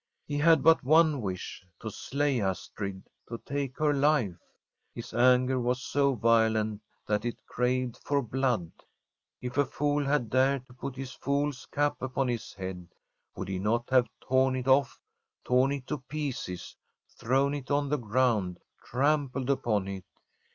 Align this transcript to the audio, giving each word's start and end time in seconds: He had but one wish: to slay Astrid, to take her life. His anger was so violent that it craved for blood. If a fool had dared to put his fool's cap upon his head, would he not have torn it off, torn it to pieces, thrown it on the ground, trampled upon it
He 0.25 0.39
had 0.39 0.63
but 0.63 0.83
one 0.83 1.21
wish: 1.21 1.63
to 1.79 1.91
slay 1.91 2.41
Astrid, 2.41 3.03
to 3.29 3.37
take 3.37 3.77
her 3.77 3.93
life. 3.93 4.39
His 4.95 5.13
anger 5.13 5.59
was 5.59 5.79
so 5.83 6.15
violent 6.15 6.81
that 7.05 7.23
it 7.23 7.45
craved 7.45 7.99
for 8.03 8.23
blood. 8.23 8.71
If 9.41 9.59
a 9.59 9.65
fool 9.67 10.03
had 10.03 10.31
dared 10.31 10.65
to 10.65 10.73
put 10.73 10.95
his 10.95 11.11
fool's 11.11 11.67
cap 11.67 12.01
upon 12.01 12.29
his 12.29 12.51
head, 12.51 12.87
would 13.35 13.47
he 13.47 13.59
not 13.59 13.91
have 13.91 14.09
torn 14.19 14.55
it 14.55 14.67
off, 14.67 14.99
torn 15.43 15.71
it 15.71 15.85
to 15.85 15.99
pieces, 15.99 16.75
thrown 17.15 17.53
it 17.53 17.69
on 17.69 17.89
the 17.89 17.97
ground, 17.99 18.59
trampled 18.83 19.51
upon 19.51 19.87
it 19.87 20.05